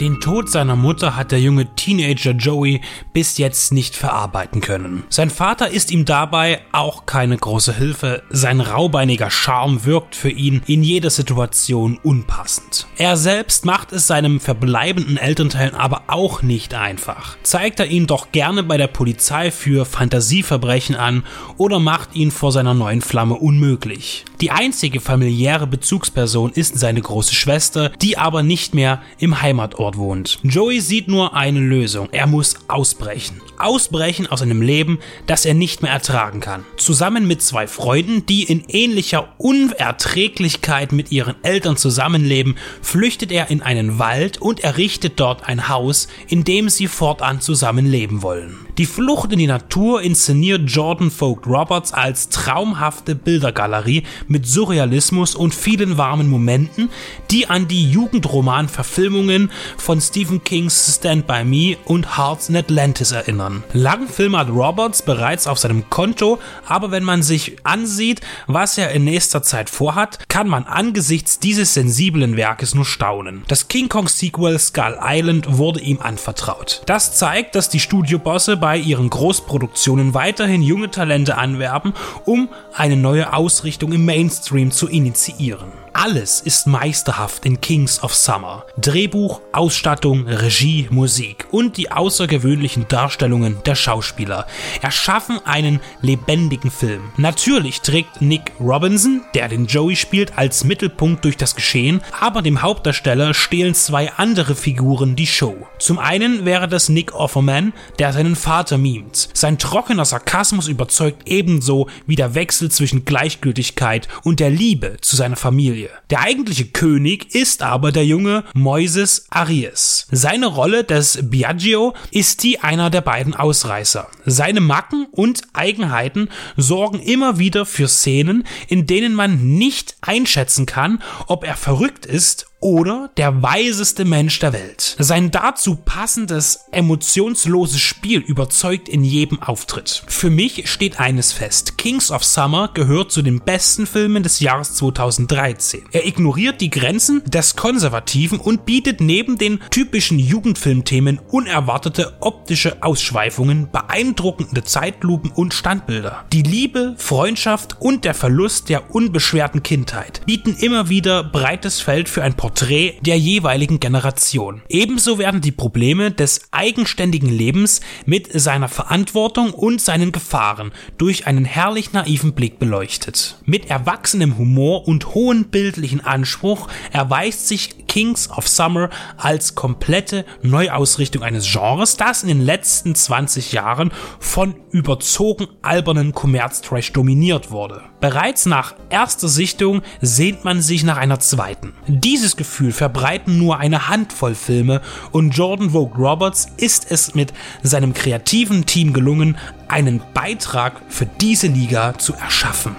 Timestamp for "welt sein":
134.52-135.30